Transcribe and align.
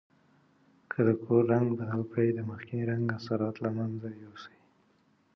که 0.91 0.99
د 1.07 1.09
کور 1.23 1.41
رنګ 1.53 1.67
بدل 1.79 2.01
کړئ 2.11 2.29
د 2.33 2.39
مخکني 2.49 2.81
رنګ 2.91 3.05
اثرات 3.17 3.55
له 3.63 3.69
منځه 3.77 4.07
یوسئ. 4.23 4.55